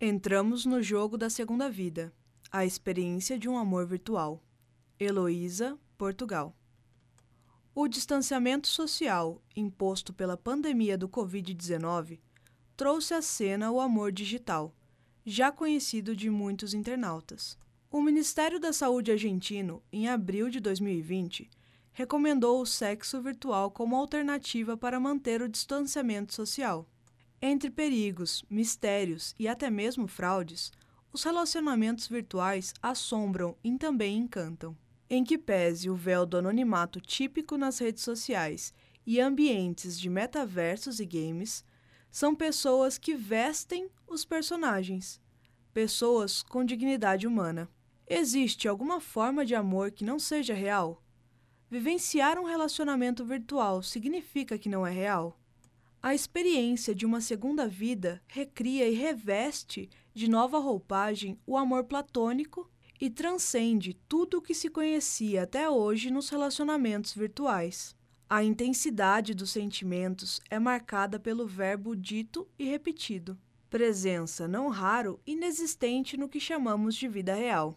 [0.00, 2.14] Entramos no jogo da segunda vida,
[2.52, 4.40] a experiência de um amor virtual.
[4.96, 6.54] Heloísa, Portugal.
[7.74, 12.20] O distanciamento social imposto pela pandemia do Covid-19
[12.76, 14.72] trouxe à cena o amor digital,
[15.26, 17.58] já conhecido de muitos internautas.
[17.90, 21.50] O Ministério da Saúde argentino, em abril de 2020,
[21.92, 26.88] recomendou o sexo virtual como alternativa para manter o distanciamento social.
[27.40, 30.72] Entre perigos, mistérios e até mesmo fraudes,
[31.12, 34.76] os relacionamentos virtuais assombram e também encantam
[35.10, 38.74] em que pese o véu do anonimato típico nas redes sociais
[39.06, 41.64] e ambientes de metaversos e games,
[42.10, 45.20] são pessoas que vestem os personagens,
[45.72, 47.68] pessoas com dignidade humana.
[48.06, 51.02] Existe alguma forma de amor que não seja real?
[51.70, 55.38] Vivenciar um relacionamento virtual significa que não é real?
[56.00, 62.70] A experiência de uma segunda vida recria e reveste de nova roupagem o amor platônico
[63.00, 67.96] e transcende tudo o que se conhecia até hoje nos relacionamentos virtuais.
[68.30, 73.36] A intensidade dos sentimentos é marcada pelo verbo dito e repetido,
[73.68, 77.76] presença não raro inexistente no que chamamos de vida real.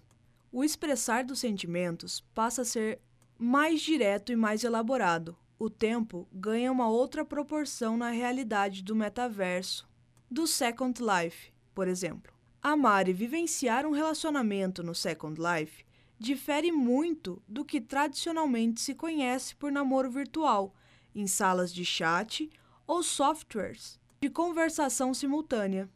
[0.51, 2.99] O expressar dos sentimentos passa a ser
[3.37, 5.35] mais direto e mais elaborado.
[5.63, 9.87] O tempo ganha uma outra proporção na realidade do metaverso,
[10.27, 12.33] do Second Life, por exemplo.
[12.63, 15.85] Amar e vivenciar um relacionamento no Second Life
[16.17, 20.73] difere muito do que tradicionalmente se conhece por namoro virtual,
[21.13, 22.49] em salas de chat
[22.87, 25.87] ou softwares de conversação simultânea.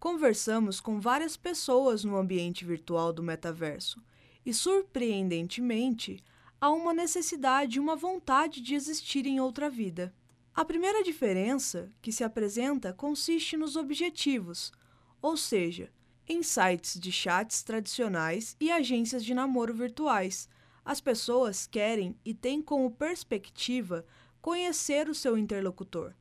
[0.00, 4.02] Conversamos com várias pessoas no ambiente virtual do metaverso
[4.44, 6.20] e, surpreendentemente,
[6.64, 10.14] há uma necessidade e uma vontade de existir em outra vida.
[10.54, 14.72] A primeira diferença que se apresenta consiste nos objetivos,
[15.20, 15.92] ou seja,
[16.26, 20.48] em sites de chats tradicionais e agências de namoro virtuais.
[20.82, 24.06] As pessoas querem e têm como perspectiva
[24.40, 26.14] conhecer o seu interlocutor.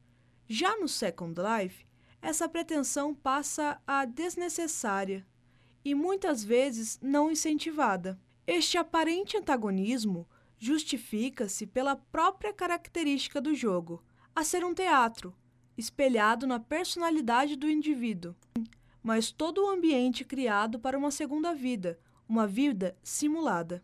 [0.45, 1.85] Já no Second Life,
[2.21, 5.25] essa pretensão passa a desnecessária
[5.85, 8.19] e muitas vezes não incentivada.
[8.45, 10.27] Este aparente antagonismo
[10.63, 14.03] justifica-se pela própria característica do jogo,
[14.35, 15.35] a ser um teatro,
[15.77, 18.35] espelhado na personalidade do indivíduo
[19.03, 23.83] mas todo o ambiente criado para uma segunda vida, uma vida simulada.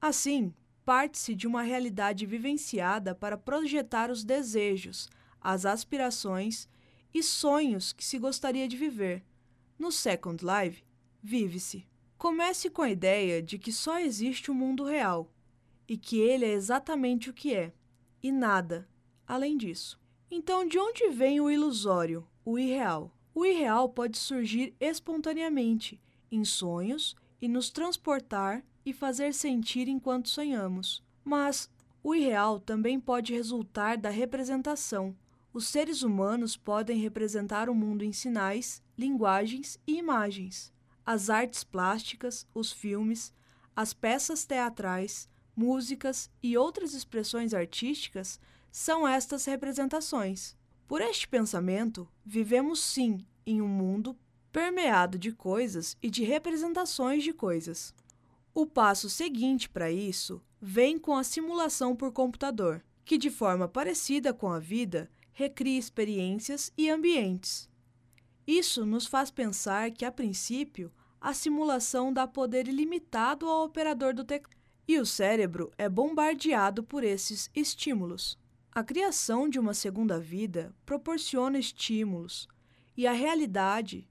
[0.00, 0.54] Assim,
[0.84, 5.10] parte-se de uma realidade vivenciada para projetar os desejos,
[5.40, 6.68] as aspirações
[7.12, 9.24] e sonhos que se gostaria de viver.
[9.76, 10.84] No Second Life,
[11.20, 11.84] vive-se.
[12.16, 15.28] Comece com a ideia de que só existe o um mundo real
[15.90, 17.74] e que ele é exatamente o que é,
[18.22, 18.88] e nada
[19.26, 19.98] além disso.
[20.30, 23.12] Então, de onde vem o ilusório, o irreal?
[23.34, 31.02] O irreal pode surgir espontaneamente, em sonhos, e nos transportar e fazer sentir enquanto sonhamos.
[31.24, 31.68] Mas
[32.04, 35.16] o irreal também pode resultar da representação.
[35.52, 40.72] Os seres humanos podem representar o mundo em sinais, linguagens e imagens.
[41.04, 43.34] As artes plásticas, os filmes,
[43.74, 45.28] as peças teatrais,
[45.60, 48.40] músicas e outras expressões artísticas
[48.72, 50.56] são estas representações.
[50.88, 54.16] Por este pensamento, vivemos sim em um mundo
[54.50, 57.94] permeado de coisas e de representações de coisas.
[58.54, 64.32] O passo seguinte para isso vem com a simulação por computador, que de forma parecida
[64.32, 67.68] com a vida recria experiências e ambientes.
[68.46, 70.90] Isso nos faz pensar que, a princípio,
[71.20, 74.59] a simulação dá poder ilimitado ao operador do teclado
[74.90, 78.36] e o cérebro é bombardeado por esses estímulos.
[78.72, 82.48] A criação de uma segunda vida proporciona estímulos,
[82.96, 84.08] e a realidade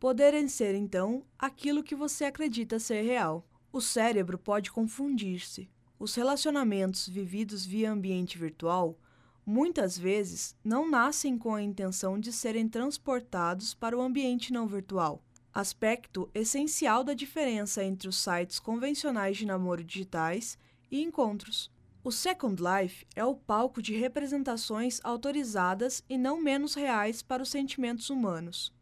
[0.00, 3.46] poderem ser, então, aquilo que você acredita ser real.
[3.70, 5.68] O cérebro pode confundir-se.
[5.98, 8.98] Os relacionamentos vividos via ambiente virtual
[9.44, 15.22] muitas vezes não nascem com a intenção de serem transportados para o ambiente não virtual.
[15.54, 20.58] Aspecto essencial da diferença entre os sites convencionais de namoro digitais
[20.90, 21.70] e encontros.
[22.02, 27.50] O Second Life é o palco de representações autorizadas e não menos reais para os
[27.50, 28.74] sentimentos humanos.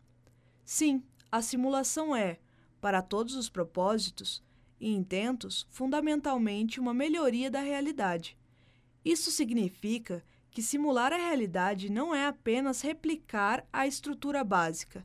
[0.65, 2.39] Sim, a simulação é,
[2.81, 4.43] para todos os propósitos
[4.81, 8.35] e intentos, fundamentalmente uma melhoria da realidade.
[9.05, 15.05] Isso significa que simular a realidade não é apenas replicar a estrutura básica,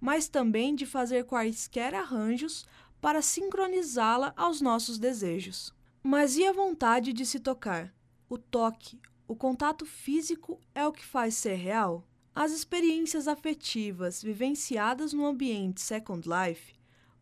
[0.00, 2.66] mas também de fazer quaisquer arranjos
[3.00, 5.74] para sincronizá-la aos nossos desejos.
[6.02, 7.94] Mas e a vontade de se tocar?
[8.28, 12.06] O toque, o contato físico é o que faz ser real?
[12.34, 16.74] As experiências afetivas vivenciadas no ambiente Second Life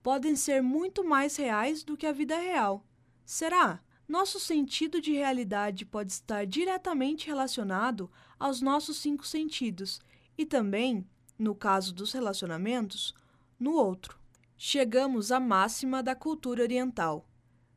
[0.02, 2.84] podem ser muito mais reais do que a vida real.
[3.25, 3.81] Será?
[4.06, 8.08] Nosso sentido de realidade pode estar diretamente relacionado
[8.38, 10.00] aos nossos cinco sentidos
[10.38, 11.05] e também,
[11.38, 13.15] no caso dos relacionamentos,
[13.59, 14.19] no outro.
[14.56, 17.29] Chegamos à máxima da cultura oriental: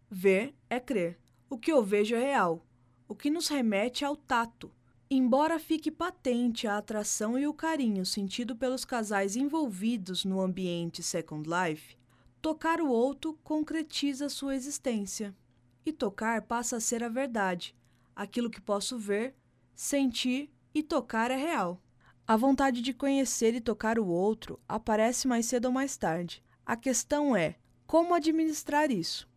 [0.10, 1.20] ver é crer.
[1.50, 2.66] O que eu vejo é real,
[3.08, 4.72] o que nos remete ao tato.
[5.12, 11.50] Embora fique patente a atração e o carinho sentido pelos casais envolvidos no ambiente Second
[11.50, 11.98] Life,
[12.40, 15.36] tocar o outro concretiza sua existência.
[15.84, 17.76] E tocar passa a ser a verdade.
[18.16, 19.34] Aquilo que posso ver,
[19.74, 21.82] sentir e tocar é real.
[22.30, 26.44] A vontade de conhecer e tocar o outro aparece mais cedo ou mais tarde.
[26.64, 27.56] A questão é
[27.88, 29.28] como administrar isso.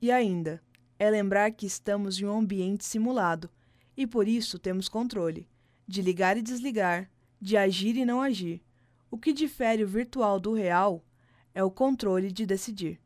[0.00, 0.62] E ainda,
[0.98, 3.50] é lembrar que estamos em um ambiente simulado
[3.94, 5.46] e por isso temos controle
[5.86, 8.62] de ligar e desligar, de agir e não agir.
[9.10, 11.04] O que difere o virtual do real
[11.54, 12.98] é o controle de decidir.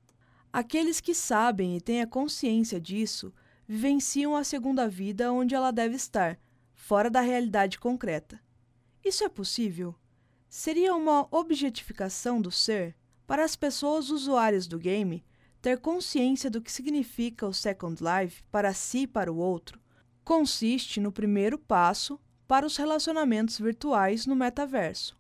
[0.52, 3.34] Aqueles que sabem e têm a consciência disso
[3.66, 6.38] vivenciam a segunda vida onde ela deve estar,
[6.76, 8.40] fora da realidade concreta.
[9.04, 9.94] Isso é possível?
[10.48, 12.94] Seria uma objetificação do ser?
[13.26, 15.24] Para as pessoas usuárias do game,
[15.60, 19.82] ter consciência do que significa o Second Life para si e para o outro
[20.24, 25.16] consiste no primeiro passo para os relacionamentos virtuais no metaverso.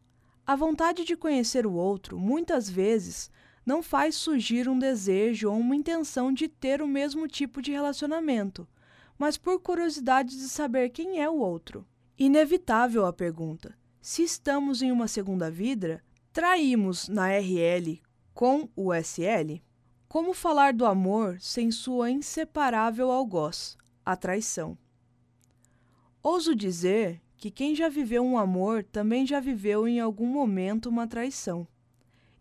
[0.46, 3.30] A vontade de conhecer o outro, muitas vezes,
[3.64, 8.66] não faz surgir um desejo ou uma intenção de ter o mesmo tipo de relacionamento,
[9.18, 11.86] mas por curiosidade de saber quem é o outro.
[12.18, 18.00] Inevitável a pergunta: se estamos em uma segunda vida, traímos na RL
[18.34, 19.62] com o SL?
[20.08, 24.76] Como falar do amor sem sua inseparável algoz, a traição?
[26.22, 31.08] Ouso dizer que quem já viveu um amor também já viveu em algum momento uma
[31.08, 31.66] traição.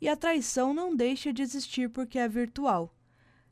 [0.02, 2.94] E a traição não deixa de existir porque é virtual.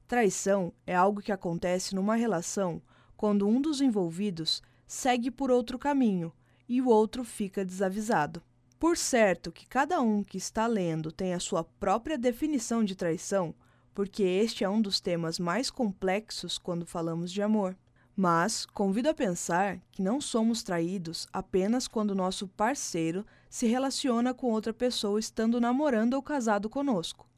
[0.08, 2.82] Traição é algo que acontece numa relação
[3.16, 6.34] quando um dos envolvidos segue por outro caminho
[6.68, 8.42] e o outro fica desavisado.
[8.80, 13.54] Por certo que cada um que está lendo tem a sua própria definição de traição,
[13.94, 17.78] porque este é um dos temas mais complexos quando falamos de amor.
[18.16, 24.52] Mas convido a pensar que não somos traídos apenas quando nosso parceiro se relaciona com
[24.52, 27.30] outra pessoa estando namorando ou casado conosco.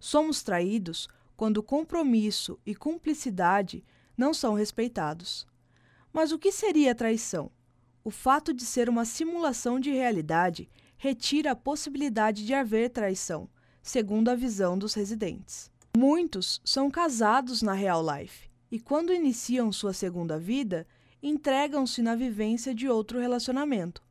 [0.00, 3.84] Somos traídos quando compromisso e cumplicidade
[4.16, 5.46] não são respeitados.
[6.16, 7.50] Mas o que seria traição?
[8.02, 10.66] O fato de ser uma simulação de realidade
[10.96, 13.50] retira a possibilidade de haver traição,
[13.82, 15.70] segundo a visão dos residentes.
[15.94, 20.86] Muitos são casados na real life e, quando iniciam sua segunda vida,
[21.22, 24.02] entregam-se na vivência de outro relacionamento.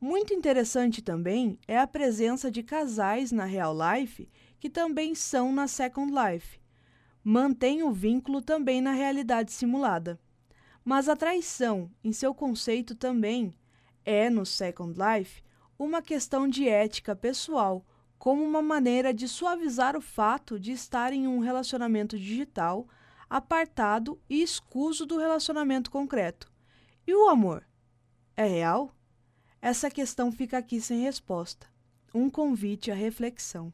[0.00, 4.28] Muito interessante também é a presença de casais na real life
[4.60, 6.60] que também são na second life.
[7.24, 10.16] Mantém o vínculo também na realidade simulada.
[10.90, 13.54] Mas a traição, em seu conceito também,
[14.04, 15.40] é, no second life,
[15.78, 17.86] uma questão de ética pessoal,
[18.18, 22.88] como uma maneira de suavizar o fato de estar em um relacionamento digital
[23.28, 26.50] apartado e escuso do relacionamento concreto.
[27.06, 27.64] E o amor?
[28.36, 28.92] É real?
[29.62, 31.68] Essa questão fica aqui sem resposta.
[32.12, 33.72] Um convite à reflexão.